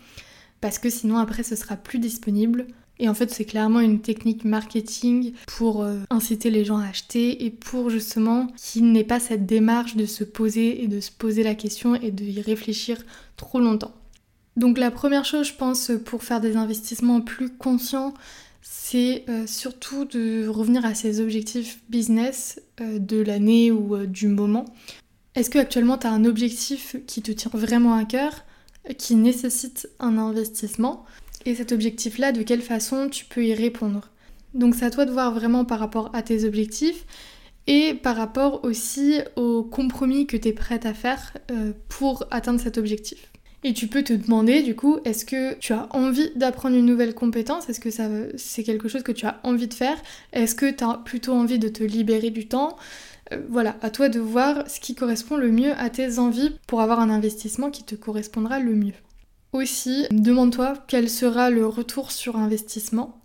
parce 0.61 0.79
que 0.79 0.91
sinon 0.91 1.17
après 1.17 1.43
ce 1.43 1.57
sera 1.57 1.77
plus 1.77 1.99
disponible. 1.99 2.67
Et 3.03 3.09
en 3.09 3.15
fait, 3.15 3.31
c'est 3.33 3.45
clairement 3.45 3.81
une 3.81 4.01
technique 4.01 4.45
marketing 4.45 5.33
pour 5.49 5.83
euh, 5.83 5.99
inciter 6.09 6.51
les 6.51 6.65
gens 6.65 6.79
à 6.79 6.87
acheter 6.87 7.45
et 7.45 7.51
pour 7.51 7.91
justement 7.91 8.47
qu'il 8.57 8.93
n'ait 8.93 9.03
pas 9.03 9.19
cette 9.19 9.45
démarche 9.45 9.97
de 9.97 10.07
se 10.07 10.23
poser 10.23 10.85
et 10.85 10.87
de 10.87 11.01
se 11.01 11.11
poser 11.11 11.43
la 11.43 11.57
question 11.57 11.97
et 11.97 12.13
de 12.13 12.23
y 12.23 12.41
réfléchir 12.41 13.03
trop 13.37 13.59
longtemps. 13.59 13.91
Donc 14.57 14.79
la 14.79 14.93
première 14.93 15.25
chose, 15.25 15.49
je 15.49 15.55
pense, 15.55 15.91
pour 16.05 16.23
faire 16.23 16.41
des 16.41 16.57
investissements 16.57 17.21
plus 17.21 17.51
conscients, 17.51 18.15
c'est 18.63 19.25
euh, 19.29 19.49
surtout 19.49 20.05
de 20.05 20.47
revenir 20.47 20.85
à 20.85 20.95
ses 20.95 21.21
objectifs 21.21 21.81
business 21.89 22.63
euh, 22.81 23.01
de 23.01 23.21
l'année 23.21 23.73
ou 23.73 24.07
du 24.07 24.29
moment. 24.29 24.65
Est-ce 25.35 25.51
que 25.51 25.59
actuellement 25.59 25.99
tu 25.99 26.07
as 26.07 26.13
un 26.13 26.25
objectif 26.25 26.95
qui 27.09 27.21
te 27.21 27.33
tient 27.33 27.51
vraiment 27.53 27.95
à 27.95 28.05
cœur, 28.05 28.45
qui 28.97 29.17
nécessite 29.17 29.89
un 29.99 30.19
investissement? 30.19 31.05
Et 31.45 31.55
cet 31.55 31.73
objectif-là, 31.73 32.33
de 32.33 32.43
quelle 32.43 32.63
façon 32.63 33.09
tu 33.09 33.25
peux 33.25 33.45
y 33.45 33.55
répondre 33.55 34.11
Donc 34.55 34.75
c'est 34.75 34.85
à 34.85 34.91
toi 34.91 35.05
de 35.05 35.13
voir 35.13 35.33
vraiment 35.33 35.65
par 35.65 35.79
rapport 35.79 36.11
à 36.15 36.23
tes 36.23 36.45
objectifs 36.45 37.05
et 37.67 37.95
par 37.95 38.17
rapport 38.17 38.65
aussi 38.65 39.21
aux 39.37 39.63
compromis 39.63 40.27
que 40.27 40.37
tu 40.37 40.49
es 40.49 40.53
prête 40.53 40.87
à 40.87 40.95
faire 40.95 41.37
pour 41.89 42.25
atteindre 42.31 42.61
cet 42.61 42.79
objectif. 42.79 43.33
Et 43.65 43.75
tu 43.75 43.87
peux 43.87 44.03
te 44.03 44.13
demander 44.13 44.63
du 44.63 44.75
coup, 44.75 44.99
est-ce 45.05 45.25
que 45.25 45.55
tu 45.55 45.73
as 45.73 45.87
envie 45.91 46.31
d'apprendre 46.35 46.77
une 46.77 46.87
nouvelle 46.87 47.15
compétence? 47.15 47.69
Est-ce 47.69 47.79
que 47.79 47.91
ça, 47.91 48.09
c'est 48.37 48.65
quelque 48.65 48.89
chose 48.89 49.05
que 49.05 49.13
tu 49.13 49.25
as 49.25 49.39
envie 49.45 49.69
de 49.69 49.75
faire? 49.75 49.97
Est-ce 50.33 50.57
que 50.57 50.69
tu 50.69 50.83
as 50.83 51.01
plutôt 51.05 51.33
envie 51.33 51.61
de 51.61 51.69
te 51.69 51.85
libérer 51.85 52.31
du 52.31 52.49
temps? 52.49 52.77
Euh, 53.33 53.39
Voilà, 53.49 53.77
à 53.81 53.91
toi 53.91 54.09
de 54.09 54.19
voir 54.19 54.69
ce 54.69 54.81
qui 54.81 54.97
correspond 54.97 55.37
le 55.37 55.53
mieux 55.53 55.73
à 55.79 55.91
tes 55.91 56.19
envies 56.19 56.51
pour 56.67 56.81
avoir 56.81 56.99
un 56.99 57.11
investissement 57.11 57.71
qui 57.71 57.85
te 57.85 57.95
correspondra 57.95 58.59
le 58.59 58.75
mieux. 58.75 58.95
Aussi, 59.53 60.07
demande-toi 60.11 60.75
quel 60.89 61.11
sera 61.11 61.51
le 61.51 61.67
retour 61.67 62.11
sur 62.11 62.37
investissement 62.37 63.21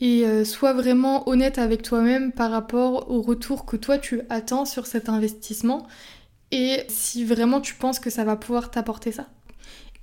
et 0.00 0.24
euh, 0.24 0.44
sois 0.44 0.72
vraiment 0.72 1.28
honnête 1.28 1.58
avec 1.58 1.82
toi-même 1.82 2.30
par 2.30 2.52
rapport 2.52 3.10
au 3.10 3.20
retour 3.20 3.66
que 3.66 3.76
toi 3.76 3.98
tu 3.98 4.20
attends 4.30 4.64
sur 4.64 4.86
cet 4.86 5.08
investissement 5.08 5.88
et 6.52 6.84
si 6.88 7.24
vraiment 7.24 7.60
tu 7.60 7.74
penses 7.74 7.98
que 7.98 8.08
ça 8.08 8.22
va 8.22 8.36
pouvoir 8.36 8.70
t'apporter 8.70 9.10
ça. 9.10 9.26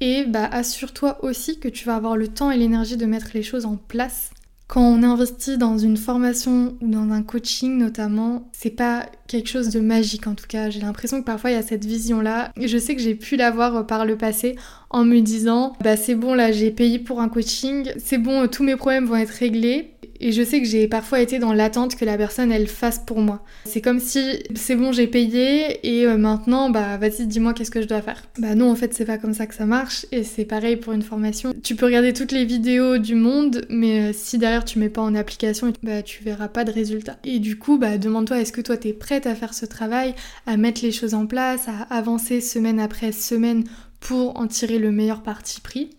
Et 0.01 0.25
bah 0.25 0.45
assure-toi 0.51 1.23
aussi 1.23 1.57
que 1.59 1.69
tu 1.69 1.85
vas 1.85 1.95
avoir 1.95 2.17
le 2.17 2.27
temps 2.27 2.51
et 2.51 2.57
l'énergie 2.57 2.97
de 2.97 3.05
mettre 3.05 3.29
les 3.33 3.43
choses 3.43 3.65
en 3.65 3.77
place 3.77 4.31
quand 4.67 4.81
on 4.81 5.03
investit 5.03 5.57
dans 5.57 5.77
une 5.77 5.97
formation 5.97 6.75
ou 6.81 6.87
dans 6.87 7.11
un 7.11 7.21
coaching 7.21 7.77
notamment, 7.77 8.49
c'est 8.51 8.71
pas 8.71 9.05
quelque 9.27 9.47
chose 9.47 9.69
de 9.69 9.79
magique 9.79 10.25
en 10.27 10.33
tout 10.33 10.47
cas. 10.47 10.69
J'ai 10.69 10.79
l'impression 10.79 11.19
que 11.19 11.25
parfois 11.25 11.51
il 11.51 11.53
y 11.53 11.57
a 11.57 11.61
cette 11.61 11.85
vision-là. 11.85 12.51
Je 12.59 12.77
sais 12.77 12.95
que 12.95 13.01
j'ai 13.01 13.15
pu 13.15 13.35
l'avoir 13.35 13.85
par 13.85 14.05
le 14.05 14.17
passé 14.17 14.55
en 14.89 15.03
me 15.05 15.19
disant 15.19 15.73
bah 15.83 15.97
c'est 15.97 16.15
bon 16.15 16.33
là 16.33 16.51
j'ai 16.51 16.71
payé 16.71 16.99
pour 16.99 17.21
un 17.21 17.29
coaching, 17.29 17.91
c'est 17.97 18.17
bon 18.17 18.47
tous 18.47 18.63
mes 18.63 18.75
problèmes 18.75 19.05
vont 19.05 19.17
être 19.17 19.29
réglés. 19.29 19.94
Et 20.19 20.31
je 20.31 20.43
sais 20.43 20.61
que 20.61 20.67
j'ai 20.67 20.87
parfois 20.87 21.19
été 21.19 21.39
dans 21.39 21.53
l'attente 21.53 21.95
que 21.95 22.05
la 22.05 22.17
personne 22.17 22.51
elle 22.51 22.67
fasse 22.67 22.99
pour 22.99 23.19
moi. 23.19 23.43
C'est 23.65 23.81
comme 23.81 23.99
si 23.99 24.43
c'est 24.55 24.75
bon 24.75 24.91
j'ai 24.91 25.07
payé 25.07 25.79
et 25.83 26.05
euh, 26.05 26.17
maintenant 26.17 26.69
bah 26.69 26.97
vas-y 26.97 27.27
dis-moi 27.27 27.53
qu'est-ce 27.53 27.71
que 27.71 27.81
je 27.81 27.87
dois 27.87 28.01
faire. 28.01 28.23
Bah 28.39 28.55
non 28.55 28.71
en 28.71 28.75
fait 28.75 28.93
c'est 28.93 29.05
pas 29.05 29.17
comme 29.17 29.33
ça 29.33 29.47
que 29.47 29.55
ça 29.55 29.65
marche 29.65 30.05
et 30.11 30.23
c'est 30.23 30.45
pareil 30.45 30.77
pour 30.77 30.93
une 30.93 31.01
formation. 31.01 31.53
Tu 31.63 31.75
peux 31.75 31.85
regarder 31.85 32.13
toutes 32.13 32.31
les 32.31 32.45
vidéos 32.45 32.97
du 32.97 33.15
monde 33.15 33.65
mais 33.69 34.09
euh, 34.09 34.11
si 34.13 34.37
derrière 34.37 34.65
tu 34.65 34.79
mets 34.79 34.89
pas 34.89 35.01
en 35.01 35.15
application 35.15 35.71
bah 35.83 36.01
tu 36.01 36.23
verras 36.23 36.47
pas 36.47 36.63
de 36.63 36.71
résultat. 36.71 37.17
Et 37.23 37.39
du 37.39 37.57
coup 37.57 37.77
bah 37.77 37.97
demande-toi 37.97 38.39
est-ce 38.39 38.51
que 38.51 38.61
toi 38.61 38.77
t'es 38.77 38.93
prête 38.93 39.27
à 39.27 39.35
faire 39.35 39.53
ce 39.53 39.65
travail, 39.65 40.15
à 40.45 40.57
mettre 40.57 40.81
les 40.83 40.91
choses 40.91 41.13
en 41.13 41.25
place, 41.25 41.67
à 41.67 41.93
avancer 41.95 42.41
semaine 42.41 42.79
après 42.79 43.11
semaine 43.11 43.63
pour 43.99 44.39
en 44.39 44.47
tirer 44.47 44.77
le 44.77 44.91
meilleur 44.91 45.23
parti 45.23 45.61
pris? 45.61 45.89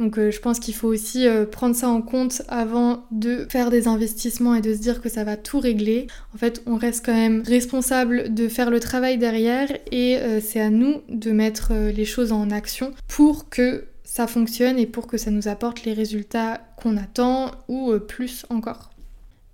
Donc 0.00 0.18
euh, 0.18 0.30
je 0.30 0.40
pense 0.40 0.58
qu'il 0.58 0.74
faut 0.74 0.88
aussi 0.88 1.28
euh, 1.28 1.44
prendre 1.44 1.76
ça 1.76 1.88
en 1.88 2.00
compte 2.00 2.42
avant 2.48 3.04
de 3.10 3.46
faire 3.50 3.70
des 3.70 3.86
investissements 3.86 4.54
et 4.54 4.62
de 4.62 4.72
se 4.72 4.78
dire 4.78 5.02
que 5.02 5.10
ça 5.10 5.24
va 5.24 5.36
tout 5.36 5.60
régler. 5.60 6.06
En 6.34 6.38
fait, 6.38 6.62
on 6.66 6.76
reste 6.76 7.04
quand 7.04 7.14
même 7.14 7.42
responsable 7.46 8.32
de 8.32 8.48
faire 8.48 8.70
le 8.70 8.80
travail 8.80 9.18
derrière 9.18 9.68
et 9.92 10.16
euh, 10.16 10.40
c'est 10.40 10.60
à 10.60 10.70
nous 10.70 11.02
de 11.10 11.30
mettre 11.30 11.72
les 11.74 12.06
choses 12.06 12.32
en 12.32 12.50
action 12.50 12.92
pour 13.08 13.50
que 13.50 13.84
ça 14.02 14.26
fonctionne 14.26 14.78
et 14.78 14.86
pour 14.86 15.06
que 15.06 15.18
ça 15.18 15.30
nous 15.30 15.48
apporte 15.48 15.84
les 15.84 15.92
résultats 15.92 16.60
qu'on 16.76 16.96
attend 16.96 17.50
ou 17.68 17.92
plus 17.98 18.46
encore. 18.48 18.89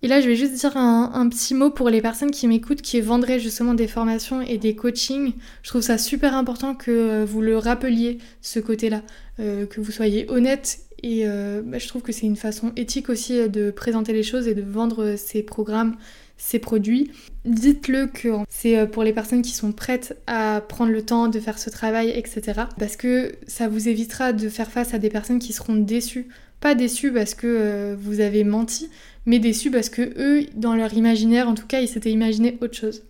Et 0.07 0.09
là, 0.09 0.21
je 0.21 0.29
vais 0.29 0.37
juste 0.37 0.53
dire 0.53 0.77
un, 0.77 1.29
petit 1.29 1.53
mot 1.53 1.69
pour 1.69 1.91
les 1.91 2.01
personnes 2.01 2.31
qui 2.31 2.47
m'écoutent, 2.47 2.81
qui 2.81 3.01
vendraient 3.01 3.41
justement 3.41 3.75
des 3.75 3.89
formations 3.89 4.41
et 4.41 4.57
des 4.57 4.77
coachings. 4.77 5.33
Je 5.65 5.71
trouve 5.71 5.83
ça 5.83 5.99
super 5.99 6.37
important 6.37 6.77
que 6.77 6.93
euh, 6.93 7.25
vous 7.25 7.43
le 7.43 7.59
rappeliez, 7.59 8.19
ce 8.41 8.61
côté-là, 8.61 9.03
euh, 9.41 9.67
que 9.67 9.81
vous 9.81 9.91
soyez 9.91 10.31
honnête. 10.31 10.79
Et 11.03 11.27
euh, 11.27 11.61
bah, 11.61 11.79
je 11.79 11.89
trouve 11.89 12.03
que 12.03 12.13
c'est 12.13 12.27
une 12.27 12.37
façon 12.37 12.71
éthique 12.77 13.09
aussi 13.09 13.49
de 13.49 13.73
présenter 13.73 14.13
les 14.13 14.23
choses 14.23 14.47
et 14.47 14.55
de 14.55 14.63
vendre 14.63 15.17
ces 15.17 15.43
programmes, 15.43 15.97
ces 16.37 16.59
produits. 16.59 17.11
Dites-le 17.45 18.07
que 18.07 18.29
c'est 18.49 18.87
pour 18.87 19.03
les 19.03 19.13
personnes 19.13 19.43
qui 19.43 19.53
sont 19.53 19.73
prêtes 19.73 20.17
à 20.27 20.61
prendre 20.61 20.93
le 20.93 21.03
temps 21.03 21.29
de 21.29 21.41
faire 21.41 21.59
ce 21.59 21.71
travail, 21.71 22.11
etc. 22.11 22.63
Parce 22.79 22.97
que 22.97 23.33
ça 23.47 23.69
vous 23.69 23.89
évitera 23.89 24.33
de 24.33 24.49
faire 24.49 24.71
face 24.71 24.95
à 24.95 24.99
des 24.99 25.09
personnes 25.09 25.39
qui 25.39 25.53
seront 25.53 25.77
déçues. 25.77 26.29
Pas 26.61 26.75
déçues 26.75 27.13
parce 27.13 27.35
que 27.35 27.97
vous 28.01 28.21
avez 28.21 28.43
menti, 28.43 28.89
mais 29.27 29.39
déçus 29.39 29.71
parce 29.71 29.89
que 29.89 30.03
eux, 30.19 30.47
dans 30.55 30.75
leur 30.75 30.95
imaginaire, 30.95 31.49
en 31.49 31.55
tout 31.55 31.67
cas, 31.67 31.81
ils 31.81 31.89
s'étaient 31.89 32.13
imaginé 32.13 32.59
autre 32.61 32.75
chose. 32.75 33.03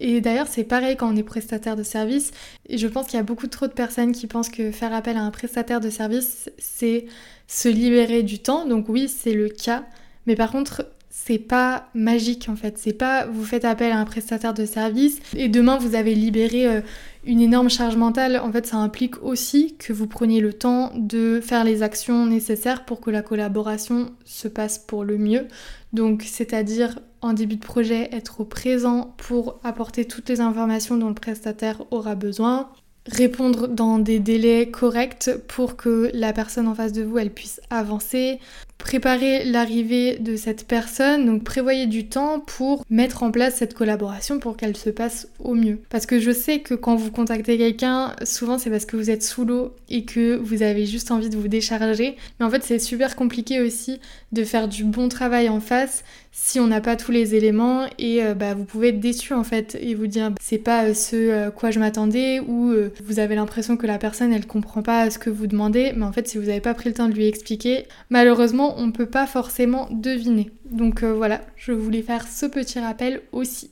Et 0.00 0.20
d'ailleurs, 0.20 0.48
c'est 0.48 0.64
pareil 0.64 0.96
quand 0.96 1.12
on 1.12 1.16
est 1.16 1.22
prestataire 1.22 1.76
de 1.76 1.82
service. 1.82 2.32
Et 2.68 2.78
je 2.78 2.86
pense 2.86 3.06
qu'il 3.06 3.16
y 3.16 3.20
a 3.20 3.24
beaucoup 3.24 3.46
trop 3.46 3.66
de 3.66 3.72
personnes 3.72 4.12
qui 4.12 4.26
pensent 4.26 4.48
que 4.48 4.70
faire 4.70 4.92
appel 4.92 5.16
à 5.16 5.22
un 5.22 5.30
prestataire 5.30 5.80
de 5.80 5.90
service, 5.90 6.50
c'est 6.58 7.06
se 7.46 7.68
libérer 7.68 8.22
du 8.22 8.38
temps. 8.38 8.66
Donc 8.66 8.88
oui, 8.88 9.08
c'est 9.08 9.34
le 9.34 9.48
cas. 9.48 9.84
Mais 10.26 10.34
par 10.34 10.50
contre, 10.50 10.86
c'est 11.16 11.38
pas 11.38 11.88
magique 11.94 12.48
en 12.48 12.56
fait. 12.56 12.76
C'est 12.76 12.92
pas 12.92 13.24
vous 13.24 13.44
faites 13.44 13.64
appel 13.64 13.92
à 13.92 13.98
un 13.98 14.04
prestataire 14.04 14.52
de 14.52 14.66
service 14.66 15.20
et 15.36 15.48
demain 15.48 15.78
vous 15.78 15.94
avez 15.94 16.14
libéré 16.14 16.66
euh, 16.66 16.80
une 17.24 17.40
énorme 17.40 17.70
charge 17.70 17.96
mentale. 17.96 18.36
En 18.36 18.50
fait, 18.50 18.66
ça 18.66 18.78
implique 18.78 19.22
aussi 19.22 19.76
que 19.78 19.92
vous 19.92 20.08
preniez 20.08 20.40
le 20.40 20.52
temps 20.52 20.90
de 20.96 21.40
faire 21.40 21.62
les 21.62 21.84
actions 21.84 22.26
nécessaires 22.26 22.84
pour 22.84 23.00
que 23.00 23.10
la 23.10 23.22
collaboration 23.22 24.10
se 24.24 24.48
passe 24.48 24.78
pour 24.78 25.04
le 25.04 25.16
mieux. 25.16 25.46
Donc, 25.92 26.24
c'est-à-dire 26.26 26.98
en 27.22 27.32
début 27.32 27.56
de 27.56 27.64
projet, 27.64 28.08
être 28.12 28.42
présent 28.42 29.14
pour 29.16 29.60
apporter 29.62 30.06
toutes 30.06 30.28
les 30.28 30.40
informations 30.40 30.98
dont 30.98 31.08
le 31.08 31.14
prestataire 31.14 31.80
aura 31.92 32.16
besoin, 32.16 32.68
répondre 33.06 33.68
dans 33.68 33.98
des 33.98 34.18
délais 34.18 34.68
corrects 34.68 35.30
pour 35.48 35.76
que 35.76 36.10
la 36.12 36.32
personne 36.32 36.66
en 36.66 36.74
face 36.74 36.92
de 36.92 37.02
vous 37.02 37.18
elle 37.18 37.32
puisse 37.32 37.60
avancer, 37.70 38.40
préparer 38.78 39.44
l'arrivée 39.44 40.18
de 40.18 40.36
cette 40.36 40.66
personne, 40.66 41.26
donc 41.26 41.44
prévoyez 41.44 41.86
du 41.86 42.06
temps 42.06 42.40
pour 42.40 42.84
mettre 42.90 43.22
en 43.22 43.30
place 43.30 43.56
cette 43.56 43.74
collaboration 43.74 44.38
pour 44.38 44.56
qu'elle 44.56 44.76
se 44.76 44.90
passe 44.90 45.28
au 45.38 45.54
mieux. 45.54 45.80
Parce 45.88 46.06
que 46.06 46.20
je 46.20 46.30
sais 46.30 46.60
que 46.60 46.74
quand 46.74 46.96
vous 46.96 47.10
contactez 47.10 47.56
quelqu'un, 47.56 48.14
souvent 48.24 48.58
c'est 48.58 48.70
parce 48.70 48.84
que 48.84 48.96
vous 48.96 49.10
êtes 49.10 49.22
sous 49.22 49.44
l'eau 49.44 49.74
et 49.88 50.04
que 50.04 50.36
vous 50.36 50.62
avez 50.62 50.86
juste 50.86 51.10
envie 51.10 51.30
de 51.30 51.36
vous 51.36 51.48
décharger. 51.48 52.16
Mais 52.38 52.46
en 52.46 52.50
fait 52.50 52.62
c'est 52.62 52.78
super 52.78 53.16
compliqué 53.16 53.60
aussi 53.60 54.00
de 54.32 54.44
faire 54.44 54.68
du 54.68 54.84
bon 54.84 55.08
travail 55.08 55.48
en 55.48 55.60
face 55.60 56.04
si 56.36 56.58
on 56.58 56.66
n'a 56.66 56.80
pas 56.80 56.96
tous 56.96 57.12
les 57.12 57.36
éléments 57.36 57.86
et 57.96 58.22
euh, 58.22 58.34
bah, 58.34 58.54
vous 58.54 58.64
pouvez 58.64 58.88
être 58.88 58.98
déçu 58.98 59.32
en 59.34 59.44
fait 59.44 59.78
et 59.80 59.94
vous 59.94 60.08
dire 60.08 60.32
c'est 60.42 60.58
pas 60.58 60.86
euh, 60.86 60.94
ce 60.94 61.46
à 61.46 61.50
quoi 61.52 61.70
je 61.70 61.78
m'attendais 61.78 62.40
ou 62.40 62.70
euh, 62.70 62.92
vous 63.04 63.20
avez 63.20 63.36
l'impression 63.36 63.76
que 63.76 63.86
la 63.86 63.98
personne 63.98 64.32
elle 64.32 64.46
comprend 64.46 64.82
pas 64.82 65.08
ce 65.10 65.18
que 65.20 65.30
vous 65.30 65.46
demandez 65.46 65.92
mais 65.94 66.04
en 66.04 66.12
fait 66.12 66.26
si 66.26 66.36
vous 66.36 66.46
n'avez 66.46 66.60
pas 66.60 66.74
pris 66.74 66.88
le 66.88 66.94
temps 66.96 67.08
de 67.08 67.14
lui 67.14 67.26
expliquer 67.26 67.84
malheureusement 68.10 68.63
on 68.76 68.86
ne 68.86 68.92
peut 68.92 69.10
pas 69.10 69.26
forcément 69.26 69.88
deviner. 69.90 70.50
Donc 70.64 71.02
voilà 71.02 71.40
je 71.56 71.72
voulais 71.72 72.02
faire 72.02 72.26
ce 72.26 72.46
petit 72.46 72.78
rappel 72.78 73.22
aussi. 73.32 73.70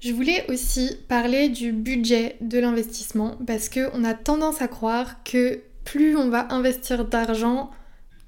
Je 0.00 0.12
voulais 0.12 0.46
aussi 0.50 0.96
parler 1.08 1.48
du 1.48 1.72
budget 1.72 2.36
de 2.40 2.58
l'investissement 2.58 3.36
parce 3.46 3.68
qu'on 3.68 4.04
a 4.04 4.14
tendance 4.14 4.62
à 4.62 4.68
croire 4.68 5.22
que 5.24 5.60
plus 5.84 6.16
on 6.16 6.28
va 6.28 6.52
investir 6.52 7.04
d'argent, 7.04 7.70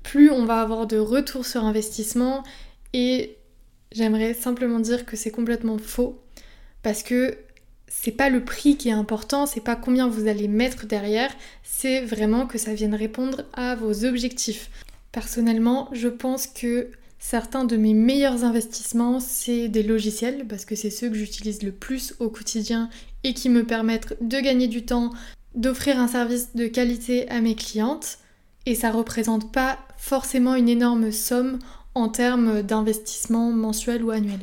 plus 0.03 0.31
on 0.31 0.45
va 0.45 0.61
avoir 0.61 0.87
de 0.87 0.99
retour 0.99 1.47
sur 1.47 1.65
investissement. 1.65 2.43
Et 2.93 3.37
J'aimerais 3.95 4.33
simplement 4.33 4.81
dire 4.81 5.05
que 5.05 5.17
c'est 5.17 5.31
complètement 5.31 5.77
faux 5.79 6.19
parce 6.83 7.03
que 7.03 7.37
c'est 7.87 8.13
pas 8.13 8.31
le 8.31 8.43
prix 8.43 8.79
qui 8.79 8.89
est 8.89 8.93
important, 8.93 9.45
c'est 9.45 9.61
pas 9.61 9.77
combien 9.77 10.09
vous 10.09 10.29
allez 10.29 10.49
mettre 10.49 10.87
derrière, 10.87 11.31
c'est 11.63 12.01
vraiment 12.01 12.47
que 12.47 12.57
ça 12.57 12.73
vienne 12.73 12.95
répondre 12.95 13.45
à 13.53 13.75
vos 13.75 14.07
objectifs. 14.07 14.71
Personnellement, 15.13 15.89
je 15.93 16.09
pense 16.09 16.47
que 16.47 16.89
certains 17.19 17.65
de 17.65 17.77
mes 17.77 17.95
meilleurs 17.95 18.45
investissements, 18.45 19.21
c'est 19.21 19.69
des 19.69 19.83
logiciels 19.83 20.47
parce 20.49 20.65
que 20.65 20.75
c'est 20.75 20.91
ceux 20.91 21.09
que 21.09 21.15
j'utilise 21.15 21.63
le 21.63 21.71
plus 21.71 22.15
au 22.19 22.29
quotidien 22.29 22.91
et 23.23 23.35
qui 23.35 23.49
me 23.49 23.65
permettent 23.65 24.17
de 24.21 24.41
gagner 24.41 24.69
du 24.69 24.85
temps, 24.85 25.11
d'offrir 25.55 26.01
un 26.01 26.09
service 26.09 26.55
de 26.57 26.67
qualité 26.67 27.29
à 27.29 27.41
mes 27.41 27.55
clientes 27.55 28.19
et 28.67 28.75
ça 28.75 28.91
représente 28.91 29.53
pas 29.53 29.79
forcément 29.97 30.55
une 30.55 30.69
énorme 30.69 31.13
somme 31.13 31.59
en 31.95 32.09
termes 32.09 32.63
d'investissement 32.63 33.53
mensuel 33.53 34.03
ou 34.03 34.11
annuel. 34.11 34.41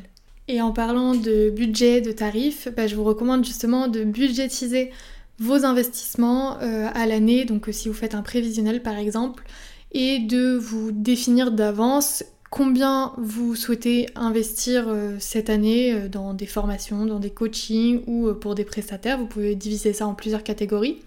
Et 0.48 0.62
en 0.62 0.72
parlant 0.72 1.16
de 1.16 1.50
budget, 1.50 2.02
de 2.02 2.12
tarifs, 2.12 2.68
bah, 2.76 2.88
je 2.88 2.96
vous 2.96 3.04
recommande 3.04 3.46
justement 3.46 3.88
de 3.88 4.04
budgétiser 4.04 4.92
vos 5.40 5.66
investissements 5.66 6.60
euh, 6.62 6.88
à 6.94 7.06
l'année, 7.06 7.46
donc 7.46 7.70
euh, 7.70 7.72
si 7.72 7.88
vous 7.88 7.94
faites 7.94 8.14
un 8.14 8.22
prévisionnel 8.22 8.82
par 8.82 8.98
exemple, 8.98 9.44
et 9.92 10.20
de 10.20 10.56
vous 10.56 10.92
définir 10.92 11.52
d'avance 11.52 12.24
combien 12.50 13.14
vous 13.18 13.56
souhaitez 13.56 14.08
investir 14.16 14.86
euh, 14.88 15.16
cette 15.20 15.50
année 15.50 16.10
dans 16.10 16.34
des 16.34 16.46
formations, 16.46 17.06
dans 17.06 17.20
des 17.20 17.30
coachings 17.30 18.02
ou 18.08 18.34
pour 18.34 18.56
des 18.56 18.66
prestataires. 18.66 19.18
Vous 19.18 19.28
pouvez 19.28 19.56
diviser 19.56 19.94
ça 19.94 20.08
en 20.08 20.16
plusieurs 20.16 20.44
catégories. 20.44 20.98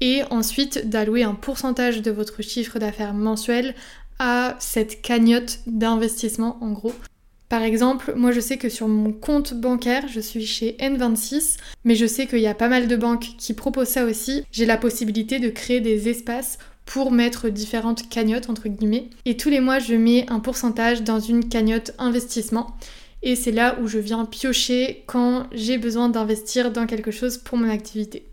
Et 0.00 0.22
ensuite 0.30 0.88
d'allouer 0.88 1.22
un 1.22 1.34
pourcentage 1.34 2.02
de 2.02 2.10
votre 2.10 2.42
chiffre 2.42 2.80
d'affaires 2.80 3.14
mensuel 3.14 3.76
à 4.18 4.56
cette 4.58 5.00
cagnotte 5.00 5.60
d'investissement 5.66 6.58
en 6.60 6.72
gros. 6.72 6.94
Par 7.48 7.62
exemple, 7.62 8.14
moi 8.16 8.32
je 8.32 8.40
sais 8.40 8.56
que 8.56 8.68
sur 8.68 8.88
mon 8.88 9.12
compte 9.12 9.52
bancaire, 9.52 10.08
je 10.08 10.20
suis 10.20 10.46
chez 10.46 10.76
N26, 10.80 11.58
mais 11.84 11.94
je 11.94 12.06
sais 12.06 12.26
qu'il 12.26 12.38
y 12.38 12.46
a 12.46 12.54
pas 12.54 12.68
mal 12.68 12.88
de 12.88 12.96
banques 12.96 13.34
qui 13.36 13.52
proposent 13.52 13.88
ça 13.88 14.06
aussi. 14.06 14.42
J'ai 14.52 14.64
la 14.64 14.78
possibilité 14.78 15.38
de 15.38 15.50
créer 15.50 15.80
des 15.80 16.08
espaces 16.08 16.58
pour 16.84 17.12
mettre 17.12 17.48
différentes 17.48 18.08
cagnottes 18.08 18.50
entre 18.50 18.68
guillemets. 18.68 19.08
Et 19.24 19.36
tous 19.36 19.50
les 19.50 19.60
mois, 19.60 19.78
je 19.78 19.94
mets 19.94 20.26
un 20.30 20.40
pourcentage 20.40 21.02
dans 21.02 21.20
une 21.20 21.48
cagnotte 21.48 21.92
investissement. 21.98 22.76
Et 23.22 23.36
c'est 23.36 23.52
là 23.52 23.78
où 23.80 23.86
je 23.86 23.98
viens 23.98 24.24
piocher 24.24 25.04
quand 25.06 25.46
j'ai 25.52 25.78
besoin 25.78 26.08
d'investir 26.08 26.72
dans 26.72 26.86
quelque 26.86 27.12
chose 27.12 27.38
pour 27.38 27.56
mon 27.56 27.70
activité. 27.70 28.26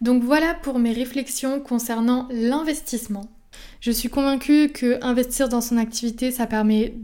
Donc 0.00 0.22
voilà 0.22 0.54
pour 0.54 0.78
mes 0.78 0.92
réflexions 0.92 1.60
concernant 1.60 2.28
l'investissement. 2.30 3.30
Je 3.80 3.90
suis 3.90 4.08
convaincue 4.08 4.70
que 4.70 4.98
investir 5.02 5.48
dans 5.48 5.60
son 5.60 5.76
activité, 5.76 6.30
ça 6.30 6.46
permet 6.46 6.94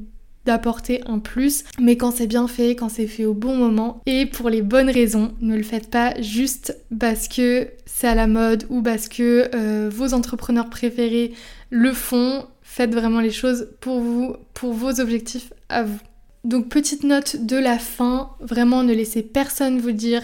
d'apporter 0.44 1.00
un 1.06 1.18
plus, 1.18 1.64
mais 1.80 1.96
quand 1.96 2.10
c'est 2.10 2.26
bien 2.26 2.48
fait, 2.48 2.74
quand 2.74 2.88
c'est 2.88 3.06
fait 3.06 3.24
au 3.24 3.34
bon 3.34 3.56
moment 3.56 4.00
et 4.06 4.26
pour 4.26 4.50
les 4.50 4.62
bonnes 4.62 4.90
raisons. 4.90 5.32
Ne 5.40 5.56
le 5.56 5.62
faites 5.62 5.90
pas 5.90 6.20
juste 6.20 6.76
parce 6.98 7.28
que 7.28 7.68
c'est 7.86 8.08
à 8.08 8.14
la 8.14 8.26
mode 8.26 8.66
ou 8.70 8.82
parce 8.82 9.08
que 9.08 9.50
euh, 9.54 9.90
vos 9.92 10.14
entrepreneurs 10.14 10.70
préférés 10.70 11.32
le 11.70 11.92
font. 11.92 12.46
Faites 12.62 12.94
vraiment 12.94 13.20
les 13.20 13.30
choses 13.30 13.68
pour 13.80 14.00
vous, 14.00 14.36
pour 14.54 14.72
vos 14.72 15.00
objectifs 15.00 15.52
à 15.68 15.82
vous. 15.82 15.98
Donc 16.44 16.68
petite 16.68 17.04
note 17.04 17.44
de 17.44 17.56
la 17.56 17.78
fin, 17.78 18.30
vraiment 18.40 18.82
ne 18.82 18.92
laissez 18.92 19.22
personne 19.22 19.78
vous 19.78 19.92
dire 19.92 20.22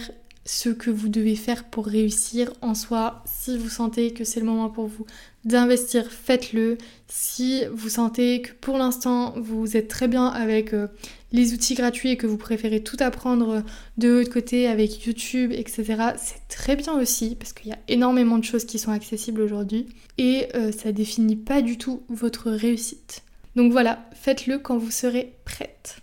ce 0.48 0.70
que 0.70 0.90
vous 0.90 1.10
devez 1.10 1.36
faire 1.36 1.64
pour 1.64 1.86
réussir 1.86 2.50
en 2.62 2.74
soi. 2.74 3.22
Si 3.26 3.58
vous 3.58 3.68
sentez 3.68 4.14
que 4.14 4.24
c'est 4.24 4.40
le 4.40 4.46
moment 4.46 4.70
pour 4.70 4.86
vous 4.86 5.04
d'investir, 5.44 6.10
faites-le. 6.10 6.78
Si 7.06 7.64
vous 7.70 7.90
sentez 7.90 8.40
que 8.40 8.52
pour 8.52 8.78
l'instant 8.78 9.34
vous 9.36 9.76
êtes 9.76 9.88
très 9.88 10.08
bien 10.08 10.26
avec 10.26 10.72
euh, 10.72 10.86
les 11.32 11.52
outils 11.52 11.74
gratuits 11.74 12.10
et 12.10 12.16
que 12.16 12.26
vous 12.26 12.38
préférez 12.38 12.82
tout 12.82 12.96
apprendre 13.00 13.62
de 13.98 14.08
votre 14.08 14.32
côté 14.32 14.66
avec 14.66 15.04
YouTube, 15.04 15.52
etc., 15.52 15.84
c'est 16.16 16.48
très 16.48 16.76
bien 16.76 16.98
aussi 16.98 17.34
parce 17.34 17.52
qu'il 17.52 17.68
y 17.68 17.74
a 17.74 17.78
énormément 17.86 18.38
de 18.38 18.44
choses 18.44 18.64
qui 18.64 18.78
sont 18.78 18.90
accessibles 18.90 19.42
aujourd'hui 19.42 19.86
et 20.16 20.48
euh, 20.54 20.72
ça 20.72 20.92
définit 20.92 21.36
pas 21.36 21.60
du 21.60 21.76
tout 21.76 22.02
votre 22.08 22.50
réussite. 22.50 23.22
Donc 23.54 23.70
voilà, 23.70 24.08
faites-le 24.14 24.58
quand 24.58 24.78
vous 24.78 24.90
serez 24.90 25.34
prête. 25.44 26.00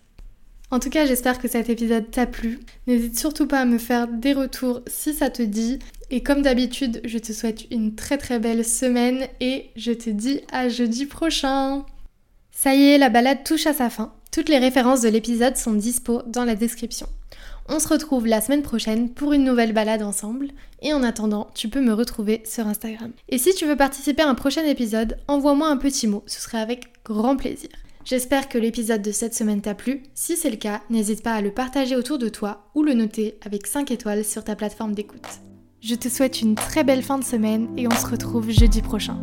En 0.72 0.80
tout 0.80 0.90
cas, 0.90 1.06
j'espère 1.06 1.40
que 1.40 1.48
cet 1.48 1.70
épisode 1.70 2.10
t'a 2.10 2.26
plu. 2.26 2.60
N'hésite 2.88 3.20
surtout 3.20 3.48
pas 3.48 3.60
à 3.60 3.66
me 3.66 3.78
faire 3.78 4.08
des 4.08 4.34
retours 4.34 4.82
si 4.88 5.14
ça 5.14 5.30
te 5.30 5.44
dit. 5.44 5.80
Et 6.10 6.24
comme 6.24 6.42
d'habitude, 6.42 7.02
je 7.04 7.18
te 7.18 7.34
souhaite 7.34 7.70
une 7.72 7.96
très 7.96 8.18
très 8.18 8.40
belle 8.40 8.66
semaine 8.66 9.28
et 9.40 9.70
je 9.76 9.92
te 9.92 10.10
dis 10.10 10.42
à 10.52 10.70
jeudi 10.70 11.06
prochain. 11.06 11.86
Ça 12.52 12.76
y 12.76 12.84
est, 12.84 12.98
la 12.98 13.10
balade 13.10 13.44
touche 13.44 13.68
à 13.68 13.74
sa 13.74 13.90
fin. 13.90 14.14
Toutes 14.32 14.50
les 14.50 14.58
références 14.58 15.02
de 15.02 15.10
l'épisode 15.10 15.56
sont 15.56 15.74
dispo 15.74 16.22
dans 16.28 16.46
la 16.46 16.56
description. 16.56 17.08
On 17.68 17.80
se 17.80 17.88
retrouve 17.88 18.28
la 18.28 18.42
semaine 18.42 18.62
prochaine 18.62 19.10
pour 19.10 19.34
une 19.34 19.44
nouvelle 19.44 19.74
balade 19.74 20.04
ensemble. 20.04 20.50
Et 20.82 20.94
en 20.94 21.04
attendant, 21.04 21.50
tu 21.56 21.68
peux 21.68 21.82
me 21.82 21.94
retrouver 21.94 22.44
sur 22.46 22.68
Instagram. 22.68 23.12
Et 23.30 23.38
si 23.38 23.56
tu 23.56 23.66
veux 23.66 23.76
participer 23.76 24.22
à 24.22 24.30
un 24.30 24.36
prochain 24.36 24.64
épisode, 24.66 25.18
envoie-moi 25.28 25.68
un 25.68 25.78
petit 25.78 26.06
mot, 26.06 26.24
ce 26.28 26.42
serait 26.42 26.60
avec 26.60 26.88
grand 27.04 27.36
plaisir. 27.36 27.70
J'espère 28.06 28.50
que 28.50 28.60
l'épisode 28.60 29.02
de 29.02 29.12
cette 29.12 29.34
semaine 29.34 29.62
t'a 29.62 29.74
plu. 29.74 30.04
Si 30.14 30.38
c'est 30.38 30.52
le 30.52 30.58
cas, 30.58 30.82
n'hésite 30.92 31.24
pas 31.24 31.34
à 31.34 31.42
le 31.42 31.50
partager 31.50 31.96
autour 31.96 32.20
de 32.20 32.30
toi 32.30 32.70
ou 32.76 32.84
le 32.84 32.94
noter 32.94 33.40
avec 33.44 33.66
5 33.66 33.90
étoiles 33.90 34.24
sur 34.24 34.44
ta 34.44 34.56
plateforme 34.56 34.94
d'écoute. 34.94 35.26
Je 35.82 35.96
te 35.96 36.08
souhaite 36.08 36.40
une 36.40 36.54
très 36.54 36.84
belle 36.84 37.02
fin 37.02 37.18
de 37.18 37.24
semaine 37.24 37.68
et 37.78 37.88
on 37.88 37.96
se 37.96 38.06
retrouve 38.06 38.52
jeudi 38.52 38.84
prochain. 38.84 39.20